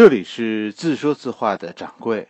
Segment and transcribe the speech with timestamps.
[0.00, 2.28] 这里是自说自话的掌柜，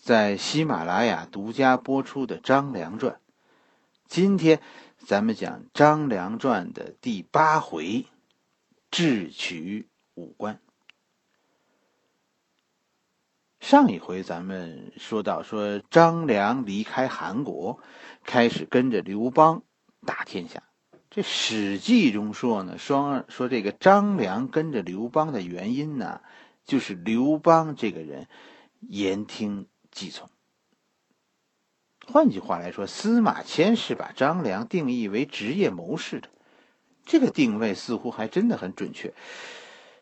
[0.00, 3.12] 在喜马拉雅独家播出的《张良传》。
[4.08, 4.58] 今天
[4.96, 8.06] 咱们讲《张良传》的第八回，
[8.90, 10.62] 智取武关。
[13.60, 17.80] 上一回咱们说到，说张良离开韩国，
[18.24, 19.62] 开始跟着刘邦
[20.06, 20.62] 打天下。
[21.10, 26.22] 这《史记》中说呢，说说这个张良跟着刘邦的原因呢。
[26.70, 28.28] 就是刘邦这个人
[28.78, 30.30] 言听计从。
[32.06, 36.28] 换句话来说，司马迁是把张良定义为职业谋士的，
[37.04, 39.12] 这个定位似乎还真的很准确。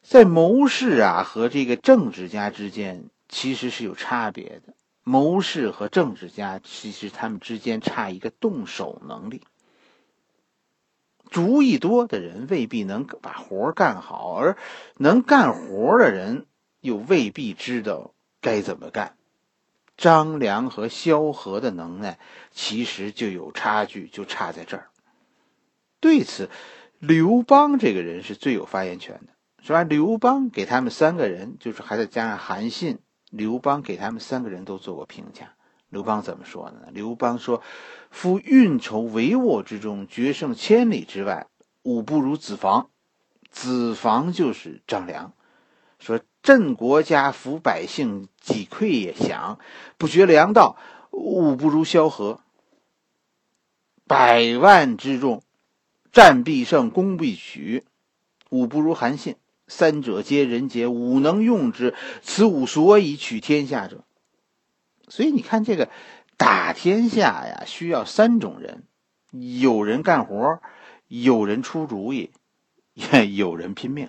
[0.02, 4.74] 在谋士啊和这个政治家之间其实是有差别的，
[5.05, 9.41] 谋士和政治家其实他们之间差一个动手能力。
[11.30, 14.58] 主意多的人未必能把活干好，而
[14.98, 16.44] 能干活的人。
[16.80, 19.14] 又未必知道该怎么干。
[19.97, 22.20] 张良和萧何的能耐
[22.52, 24.91] 其实就有差距，就差在这儿。
[25.98, 26.48] 对此，
[27.00, 29.83] 刘邦这个人是最有发言权的，是吧？
[29.83, 35.55] 刘邦给他们三个人，就是还得加上韩信，刘邦给他们三个人都做过评价。
[35.89, 36.91] 刘邦怎么说呢？
[36.92, 37.61] 刘邦说
[38.12, 41.48] ：“夫运筹帷幄之中，决胜千里之外，
[41.83, 42.91] 吾不如子房。
[43.50, 45.33] 子房就是张良。”
[45.98, 46.20] 说。
[46.48, 49.58] 镇国家、抚百姓、击溃也降，
[49.98, 50.78] 不绝粮道，
[51.10, 52.40] 吾不如萧何。
[54.06, 55.42] 百万之众，
[56.10, 57.84] 战必胜，攻必取，
[58.48, 59.36] 吾不如韩信。
[59.66, 64.02] 三者皆人杰，吾能用之，此吾所以取天下者。
[65.06, 65.90] 所以你看，这个
[66.38, 68.84] 打天下呀，需要三种人：
[69.33, 70.62] 有人干活，
[71.08, 72.30] 有人出主意，
[72.94, 74.08] 也 有人拼命。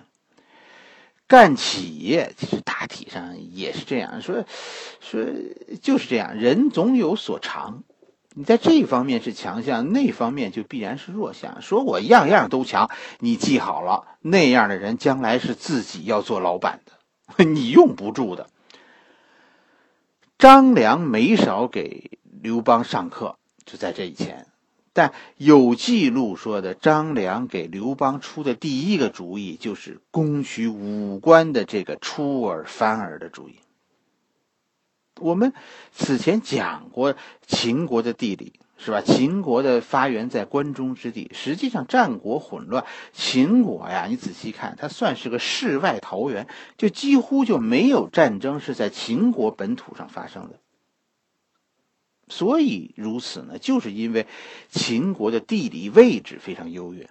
[1.30, 4.44] 干企业其实大体上也是这样，说
[4.98, 5.24] 说
[5.80, 7.84] 就是这样，人总有所长，
[8.34, 11.62] 你在这方面是强项，那方面就必然是弱项。
[11.62, 12.90] 说我样样都强，
[13.20, 18.50] 你记好了，那样的人将来是自己要做老板的，你用不住的。
[20.36, 24.48] 张良没少给刘邦上课，就在这以前。
[24.92, 33.60] 但有记录说的，张良给刘邦出的第一个主意就是攻取武关的这个出尔反尔的主意。
[35.20, 35.52] 我们
[35.92, 37.14] 此前讲过
[37.46, 39.02] 秦国的地理，是吧？
[39.02, 41.30] 秦国的发源在关中之地。
[41.34, 50.58] 实际上，战国混乱，秦国呀，你仔细看，它算是个世外桃源，就几乎就没有战争是在秦国本土上发生的。
[52.30, 54.26] 所以如此呢，就是因为
[54.70, 57.10] 秦国的地理位置非常优越，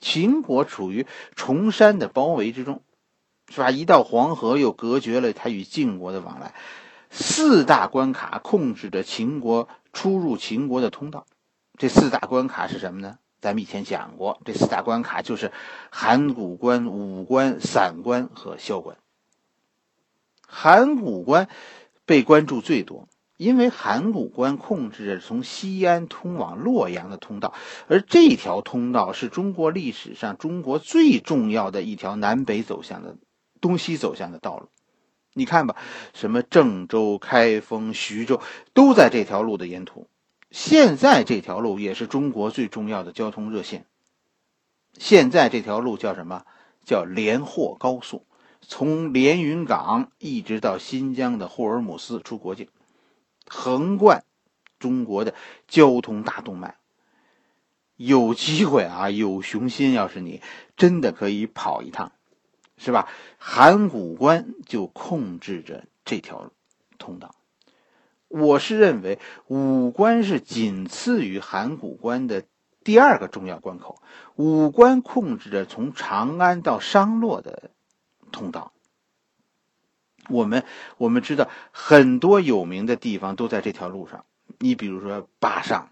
[0.00, 1.06] 秦国处于
[1.36, 2.80] 崇山的包围之中，
[3.48, 3.70] 是吧？
[3.70, 6.54] 一道黄河又隔绝了他与晋国的往来，
[7.10, 11.26] 四大关卡控制着秦国出入秦国的通道。
[11.76, 13.18] 这四大关卡是什么呢？
[13.40, 15.50] 咱们以前讲过，这四大关卡就是
[15.90, 18.96] 函谷关、武关、散关和萧关。
[20.46, 21.48] 函谷关
[22.06, 23.08] 被关注最多。
[23.42, 27.52] 因为函谷关控制着从西安通往洛阳的通道，
[27.88, 33.16] 而这条通道是中国历史上中国最重要的一条南北走向的、
[33.60, 34.68] 东西走向的道路。
[35.34, 35.74] 你看吧，
[36.14, 38.40] 什么郑州、开封、徐州，
[38.74, 40.06] 都在这条路的沿途。
[40.52, 43.86] 现在这条路也是中国最重要的交通热线。
[44.96, 46.44] 现在这条路叫什么？
[46.84, 48.24] 叫连霍高速，
[48.60, 52.68] 从连云港一直到新疆的霍尔木斯出国境。
[53.54, 54.24] 横贯
[54.78, 55.34] 中国的
[55.68, 56.76] 交通大动脉，
[57.96, 60.40] 有机会啊， 有雄心，要是你
[60.74, 62.12] 真的可以跑一趟，
[62.78, 63.08] 是吧？
[63.36, 66.50] 函谷关就控制着这条
[66.96, 67.34] 通道。
[68.28, 69.18] 我是认为
[69.48, 72.44] 武关是仅次于函谷关的
[72.82, 74.00] 第二个重要关口。
[74.36, 77.70] 武关控制着从长安到商洛的
[78.32, 78.72] 通道。
[80.28, 80.64] 我们
[80.98, 84.24] 我们知道很多有名的地方都在这条路上，
[84.58, 85.88] 你比如说坝上，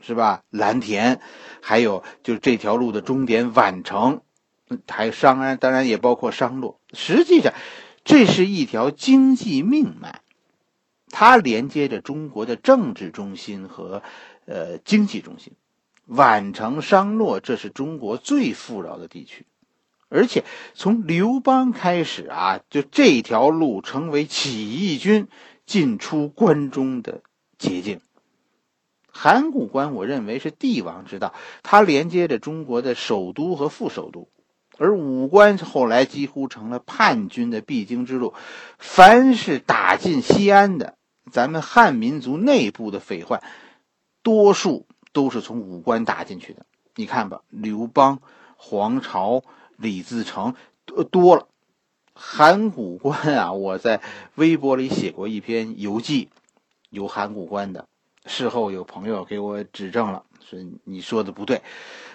[0.00, 0.42] 是吧？
[0.50, 1.20] 蓝田，
[1.60, 4.22] 还有就是这条路的终点宛城，
[4.88, 6.80] 还有商安，当然也包括商洛。
[6.92, 7.54] 实际上，
[8.04, 10.20] 这是一条经济命脉，
[11.10, 14.02] 它连接着中国的政治中心和
[14.46, 15.52] 呃经济中心。
[16.08, 19.46] 宛城、商洛，这是中国最富饶的地区。
[20.10, 25.28] 而且从刘邦开始啊，就这条路成为起义军
[25.64, 27.22] 进出关中的
[27.58, 28.00] 捷径。
[29.12, 34.28] 函谷关，我认为是帝王之道，它连接着中国的首都和副首都，
[34.78, 38.34] 而武关后来几乎成了叛军的必经之路。
[38.78, 40.96] 凡是打进西安的，
[41.30, 43.42] 咱们汉民族内部的匪患，
[44.22, 46.66] 多数都是从武关打进去的。
[46.94, 48.20] 你看吧，刘邦、
[48.56, 49.42] 黄巢、
[49.80, 50.54] 李自成，
[50.84, 51.46] 多多了。
[52.14, 54.02] 函谷关啊，我在
[54.34, 56.28] 微博里写过一篇游记，
[56.90, 57.86] 有函谷关的。
[58.26, 61.62] 事后有朋友给我指正了，说你说的不对。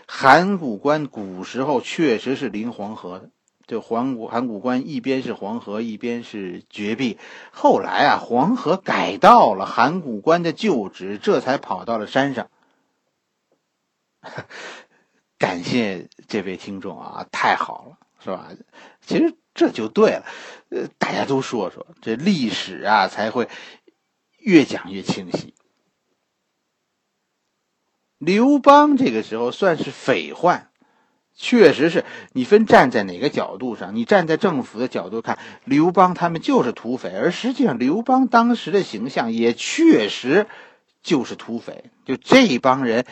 [0.08, 3.32] 函谷关古时候确实是临黄河的，
[3.66, 7.18] 这函谷函谷关一边是黄河，一边是绝壁。
[7.52, 12.50] 后来啊，黄河改道了，函谷关的旧址这才跑到了山上。
[15.38, 18.50] 感谢这位听众啊，太好了，是吧？
[19.02, 20.26] 其实这就对了，
[20.70, 23.50] 呃，大家都说说这历史啊，才会
[24.40, 25.54] 越讲越清晰。
[28.18, 30.72] 刘邦这个时候算是匪患，
[31.36, 40.48] 确实是你分站在哪个角度上，你站在政府的角度看，刘邦他们就是土匪，而实际上刘邦当时的形象也确实
[41.04, 41.92] 就是土匪。
[42.06, 43.06] 就这帮人，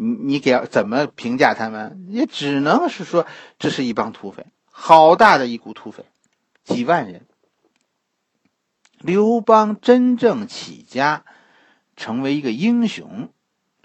[0.00, 2.06] 你你给怎么评价他们？
[2.08, 3.26] 也只能是说
[3.58, 6.04] 这是一帮土匪，好大的一股土匪，
[6.64, 7.26] 几万人。
[8.98, 11.24] 刘邦真正起家，
[11.96, 13.28] 成为一个英雄。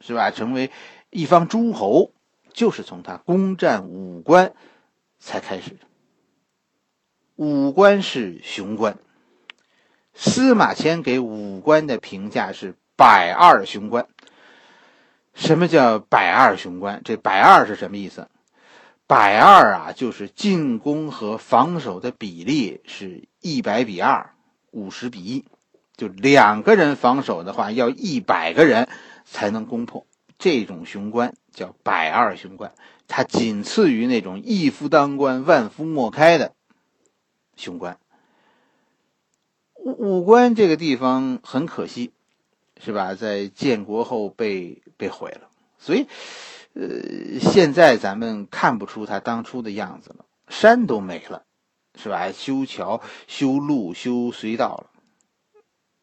[0.01, 0.29] 是吧？
[0.29, 0.69] 成为
[1.09, 2.11] 一方诸侯，
[2.53, 4.53] 就是从他攻占武关
[5.17, 5.77] 才开始的。
[7.37, 8.99] 武关是雄关，
[10.13, 14.07] 司马迁给武关的评价是“百二雄关”。
[15.35, 17.01] 什么叫“百二雄关”？
[17.05, 18.27] 这“百二”是什么意思
[19.05, 24.31] ？“百二”啊，就是进攻和防守的比例是一百比二，
[24.71, 25.45] 五十比一。
[25.95, 28.89] 就两个人防守的话，要一百个人。
[29.27, 30.05] 才能攻破
[30.37, 32.71] 这种雄关，叫百二雄关。
[33.07, 36.53] 它仅次于那种一夫当关、万夫莫开的
[37.55, 37.97] 雄关。
[39.73, 42.11] 武武关这个地方很可惜，
[42.79, 43.15] 是吧？
[43.15, 46.07] 在建国后被被毁了，所以，
[46.73, 51.43] 呃，现在咱们看不出它当初的样子了，山都没了，
[51.97, 52.31] 是吧？
[52.31, 54.89] 修桥、修路、修隧道了。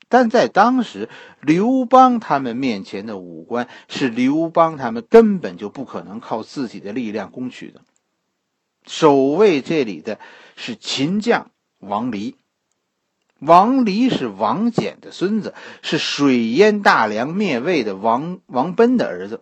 [0.09, 1.09] 但在当时，
[1.41, 7.81] 刘邦他们面前的武关是刘邦他们根本就不可能靠自己的力量攻取的。
[8.85, 10.19] 守卫这里的
[10.55, 12.37] 是秦将王离，
[13.44, 15.53] 王离是王翦的孙子，
[15.83, 19.41] 是水淹大梁灭魏的王王贲的儿子。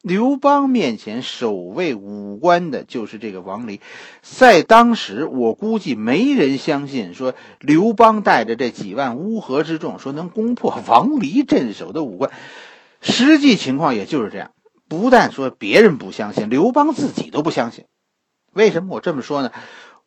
[0.00, 3.80] 刘邦面前守卫武关的就是这个王离，
[4.22, 12.30] 在当时，我估计没人相信说刘邦带着这几万乌合之众说能攻破王离镇守的武关。
[13.00, 14.52] 实际情况也就是这样，
[14.86, 17.86] 不但说别人不相信，刘邦自己都不相信。
[18.52, 19.50] 为什么我这么说呢？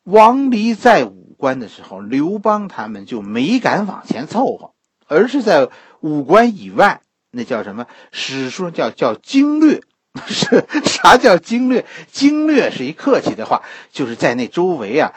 [0.05, 4.73] 王离在武关的时候，刘邦他们就没敢往前凑合，
[5.07, 5.69] 而是在
[6.01, 7.01] 武关以外，
[7.31, 7.87] 那叫什么？
[8.11, 9.81] 史书上叫叫经略。
[10.27, 11.85] 是啥叫经略？
[12.11, 15.13] 经略是一客气的话，就是在那周围啊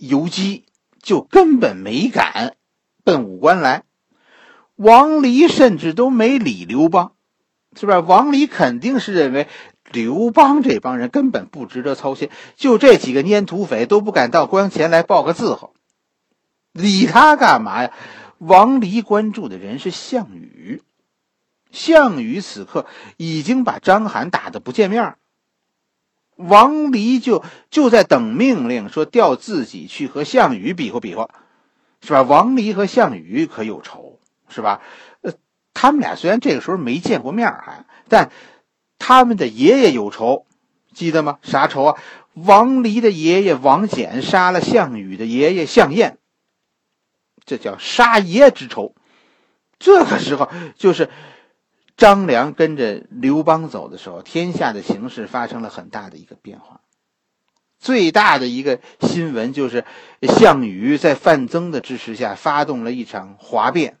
[0.00, 0.64] 游击，
[1.02, 2.54] 就根本没敢
[3.04, 3.82] 奔武关来。
[4.76, 7.12] 王离甚至都没理刘邦，
[7.78, 8.00] 是吧？
[8.00, 9.48] 王离肯定是认为
[9.92, 15.72] 刘邦这帮人根本不值得操心，就这几个蔫土匪都不敢到关前来报个字号，
[16.72, 17.92] 理他干嘛呀？
[18.38, 20.82] 王离关注的人是项羽。
[21.72, 25.14] 项羽此刻已经把章邯打得不见面
[26.34, 31.28] 王离就就在等命令，说调自己去和项羽比划比划，
[32.02, 32.22] 是吧？
[32.22, 34.18] 王离和项羽可有仇，
[34.48, 34.80] 是吧？
[35.20, 35.34] 呃，
[35.74, 38.30] 他们俩虽然这个时候没见过面还，但
[39.00, 40.46] 他们的爷爷有仇，
[40.94, 41.40] 记得吗？
[41.42, 42.00] 啥仇啊？
[42.34, 46.18] 王离的爷爷王翦杀了项羽的爷爷项燕，
[47.44, 48.94] 这叫杀爷之仇。
[49.80, 51.10] 这个时候就是。
[51.96, 56.80] 张良跟着刘邦走的时候，天下的形势发生了很大的一个变化。
[57.78, 59.84] 最大的一个新闻就是，
[60.22, 63.98] 项羽在范增的支持下发动了一场哗变，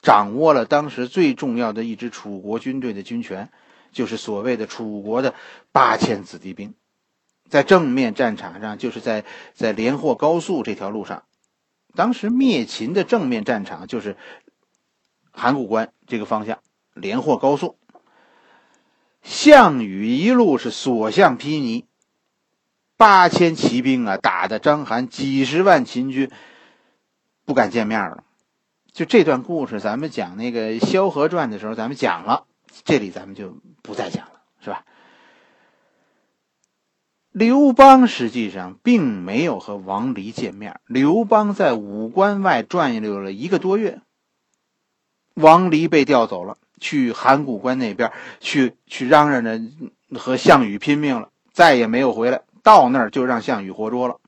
[0.00, 3.50] 掌握了当时最重要的一支楚国军队的军权，
[3.96, 5.34] 就是所谓的楚国的
[5.72, 6.74] 八千子弟兵。
[7.48, 9.24] 在正面战场上，就是在
[9.54, 11.22] 在连霍高速这条路上，
[11.94, 14.18] 当时灭秦的正面战场就是
[15.30, 16.58] 函谷关这个方向。
[16.92, 17.78] 连霍高速，
[19.22, 21.84] 项羽一路是所向披靡，
[22.96, 26.30] 八千骑兵啊，打的章邯几十万秦军
[27.46, 28.24] 不敢见面了。
[28.92, 32.46] 就这段故事，咱们讲那个《萧何传》的时候，咱们讲了，
[32.84, 34.84] 这里咱们就不再讲了，是吧？
[37.32, 40.80] 刘邦实际上并没有和王离见面。
[40.86, 44.00] 刘邦在武关外转悠了一个多月，
[45.34, 49.60] 王离被调走了，去函谷关那边去去嚷嚷着
[50.18, 52.42] 和项羽拼命了，再也没有回来。
[52.62, 54.18] 到那儿就让项羽活捉了。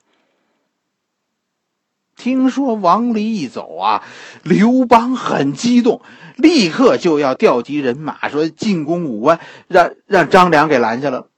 [2.19, 4.03] 听说王离一走啊，
[4.43, 6.01] 刘邦很激动，
[6.35, 11.29] 立刻就要调集人马，说进攻武关，让让张良给拦下了。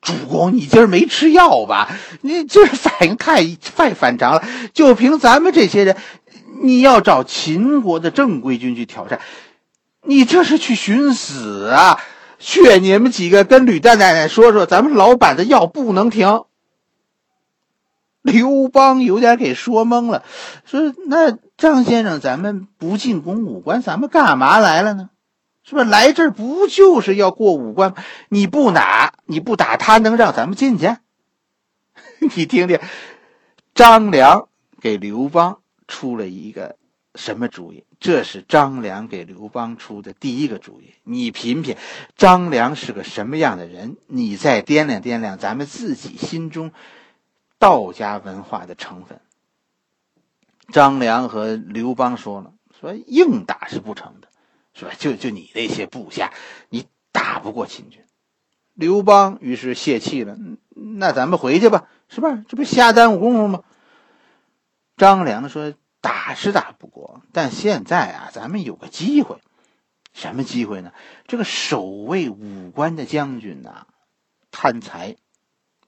[0.00, 1.90] 主公，你今儿没吃药吧？
[2.20, 4.44] 你今儿反应太太反常了。
[4.72, 5.96] 就凭咱们这些人，
[6.62, 9.20] 你要找秦国的正规军去挑战，
[10.04, 11.98] 你这是去寻死啊！
[12.38, 16.44] 劝你们几个跟吕大奶奶说说，咱们老板的药不能停。
[18.30, 20.22] 刘邦有点给说懵了，
[20.64, 25.10] 说：“那张先生，咱们不进攻武关，咱们干嘛来了呢？
[25.64, 27.94] 是不是来这儿不就是要过武关？
[28.28, 30.96] 你不打，你不打，他能让咱们进去？
[32.34, 32.78] 你听听，
[33.74, 34.48] 张良
[34.80, 36.76] 给刘邦出了一个
[37.14, 37.84] 什么主意？
[38.00, 40.94] 这是张良给刘邦出的第一个主意。
[41.04, 41.76] 你品品，
[42.16, 43.96] 张良是个什么样的人？
[44.06, 46.72] 你再掂量掂量，咱们自己心中。”
[47.58, 49.20] 道家文化的成分。
[50.72, 54.28] 张良和刘邦说了：“说硬打是不成的，
[54.74, 54.92] 是吧？
[54.98, 56.32] 就就你那些部下，
[56.68, 58.04] 你打不过秦军。”
[58.74, 60.36] 刘邦于是泄气了
[60.70, 62.44] ：“那咱们回去吧，是吧？
[62.48, 63.64] 这不瞎耽误功夫吗？”
[64.96, 69.38] 张良说：“打是打不过，但现在啊，咱们有个机会，
[70.12, 70.92] 什么机会呢？
[71.26, 73.86] 这个守卫武关的将军呐，
[74.50, 75.16] 贪财。”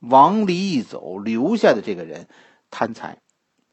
[0.01, 2.27] 王离一走，留下的这个人
[2.71, 3.19] 贪财，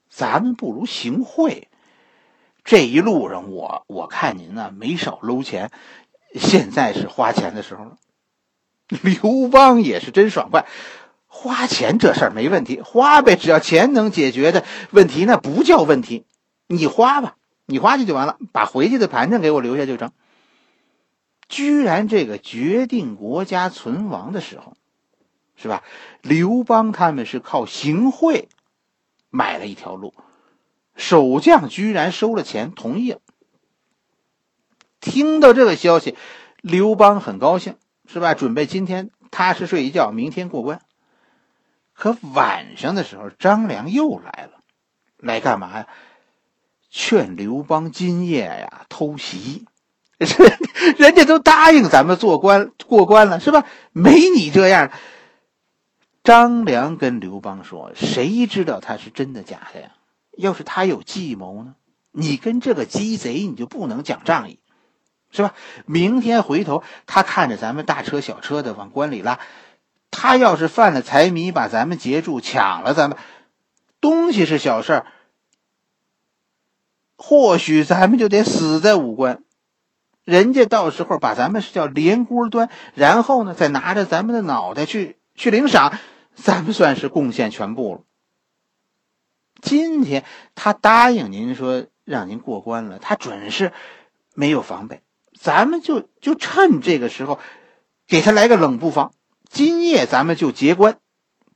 [0.10, 1.70] 咱们不如行贿。
[2.64, 5.72] 这一路上，我我看您呢没少搂钱，
[6.34, 7.98] 现在是花钱的时候了。
[9.02, 10.66] 刘邦也是真爽快，
[11.28, 16.26] 花钱这事儿没问题，花呗，只要钱能解决的问题，那不叫问题。
[16.68, 20.12] 你花吧，你花去就完了，把回去的盘缠给我留下就成。
[21.50, 24.77] 居然这个决定国家存亡的时候。
[25.58, 25.84] 是吧？
[26.22, 28.48] 刘邦他们是靠行贿
[29.30, 30.14] 买了一条路，
[30.96, 33.20] 守将居然收了钱同意了。
[35.02, 36.16] 听到这个消息，
[36.62, 38.34] 刘邦很高兴，是吧？
[38.34, 40.82] 准备今天踏实睡一觉，明天过关。
[41.94, 44.60] 可晚上的时候，张良又来了，
[45.18, 45.88] 来干嘛呀？
[46.90, 49.66] 劝刘邦今夜呀偷袭。
[50.18, 50.30] 人
[50.98, 53.66] 人家都答应咱们做官过关了，是吧？
[53.92, 54.92] 没你这样。
[56.28, 59.92] 张良跟刘邦说：“谁知道他是真的假的呀？
[60.38, 61.76] 要是他有计谋呢？
[62.12, 64.60] 你跟这个鸡贼，你就不能讲仗义，
[65.32, 65.54] 是吧？
[65.86, 69.40] 明天回头他看着咱们大车小车的往关里拉，
[70.12, 73.18] 他要是犯了财迷，把咱们截住，抢了咱们
[74.02, 75.06] 东西是小事儿，
[77.16, 79.46] 或许咱们就得死在武关。
[80.26, 85.98] 人家到时候把咱们是叫连锅端，然后呢，再拿着咱们的脑袋去去领赏。”
[86.42, 88.02] 咱们算是贡献全部了。
[89.60, 93.74] 今天他答应您说让您过关了，他准是
[94.36, 95.02] 没有防备。
[95.38, 97.40] 咱们就就趁这个时候，
[98.08, 99.14] 给他来个冷不防。
[99.50, 101.00] 今夜咱们就结关，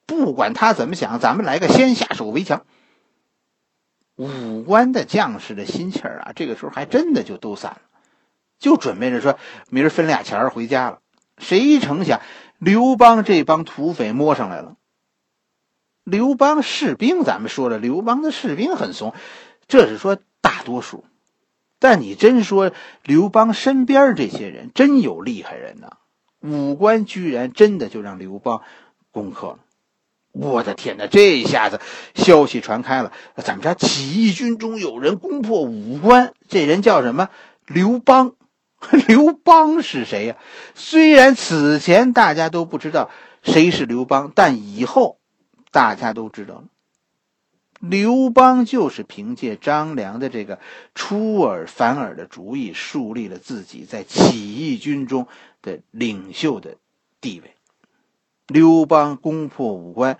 [0.06, 2.66] 不管他怎么想，咱们来个先下手为强。
[4.16, 7.82] 武关的将士的心气儿啊，这个时候还真的就都散了，
[8.60, 9.38] 就准备着说
[9.70, 11.00] 明儿分俩钱儿回家了。
[11.38, 12.20] 谁成想？
[12.62, 14.76] 刘邦这帮土匪摸上来了。
[16.04, 19.16] 刘邦士兵，咱们说了，刘邦的士兵很怂，
[19.68, 21.04] 这是说大多数。
[21.80, 22.72] 但你真说
[23.04, 25.98] 刘邦身边这些人，真有厉害人呐！
[26.40, 28.62] 武关居然真的就让刘邦
[29.10, 29.60] 攻克了。
[30.32, 31.08] 我的天哪！
[31.08, 31.80] 这一下子
[32.14, 37.30] 消息传开了，咱们家起义军中有人攻破武关，这人叫什么？
[37.66, 38.36] 刘邦。
[39.08, 40.38] 刘邦是谁呀？
[40.74, 43.10] 虽然此前大家都不知道
[43.44, 45.20] 谁是刘邦，但以后
[45.72, 46.64] 大家都知道了。
[47.80, 50.60] 刘邦就是凭借张良的这个
[50.94, 55.28] 出尔反尔的主意，树立了自己在起义军中
[55.62, 56.78] 的领袖的
[57.20, 57.56] 地位。
[58.48, 60.20] 刘邦攻破武关，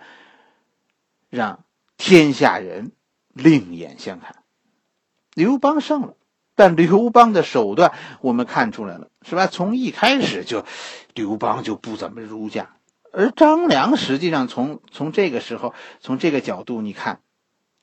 [1.30, 1.64] 让
[1.96, 2.92] 天下人
[3.32, 4.42] 另眼相看。
[5.34, 6.16] 刘邦胜了。
[6.62, 9.48] 但刘邦的手段，我们看出来了，是吧？
[9.48, 10.64] 从一开始就，
[11.12, 12.76] 刘邦就不怎么儒家。
[13.12, 17.18] 而张良实际上从从这个时候，从这个角度，你看，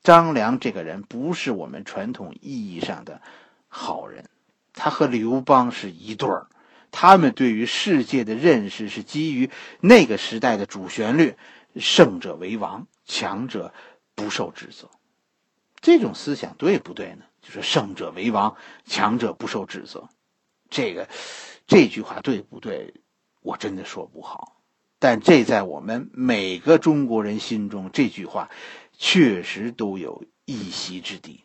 [0.01, 3.21] 张良这个人不是我们传统意义上的
[3.67, 4.29] 好人，
[4.71, 6.47] 他和刘邦是一对儿，
[6.89, 9.49] 他们对于世界的认识是基于
[9.81, 11.35] 那个时代的主旋律：
[11.75, 13.73] 胜者为王，强者
[14.15, 14.89] 不受指责。
[15.81, 17.25] 这种思想对不对呢？
[17.49, 20.07] 就是胜者为王，强者不受指责。
[20.69, 21.09] 这个
[21.65, 22.93] 这句话对不对？
[23.41, 24.61] 我真的说不好。
[24.99, 28.51] 但这在我们每个中国人心中，这句话
[28.95, 31.43] 确实都有一席之地。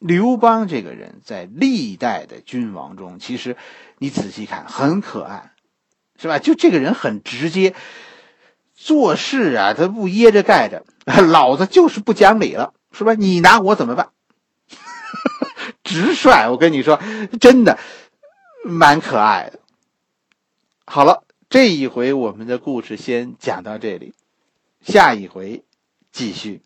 [0.00, 3.56] 刘邦这个人，在历代的君王中，其实
[3.98, 5.52] 你仔细看，很可爱，
[6.18, 6.40] 是吧？
[6.40, 7.76] 就这个人很直接，
[8.74, 13.14] 做事啊，他不掖着盖着，老子就是不讲理了，是吧？
[13.14, 14.11] 你拿我怎么办？
[15.92, 16.98] 直率，我跟你说，
[17.40, 17.78] 真的
[18.64, 19.60] 蛮可爱的。
[20.86, 24.14] 好了，这一回我们的故事先讲到这里，
[24.80, 25.62] 下一回
[26.10, 26.62] 继续。